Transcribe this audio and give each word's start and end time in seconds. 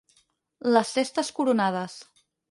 Les 0.77 0.93
testes 0.95 1.29
coronades. 1.41 1.99